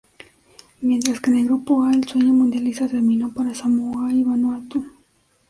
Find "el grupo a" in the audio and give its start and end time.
1.37-1.93